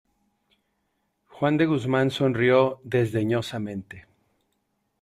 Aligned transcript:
juan 1.27 1.57
de 1.57 1.67
Guzmán 1.67 2.09
sonrió 2.09 2.81
desdeñosamente: 2.83 4.07